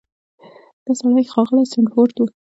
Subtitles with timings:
[0.85, 2.25] دا سړی ښاغلی سنډفورډ و.